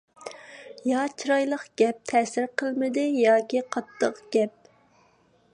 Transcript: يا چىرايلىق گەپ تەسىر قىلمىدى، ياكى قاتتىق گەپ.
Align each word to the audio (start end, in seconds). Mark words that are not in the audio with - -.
يا 0.91 1.03
چىرايلىق 1.23 1.67
گەپ 1.83 2.01
تەسىر 2.13 2.49
قىلمىدى، 2.63 3.07
ياكى 3.27 3.65
قاتتىق 3.77 4.21
گەپ. 4.39 4.73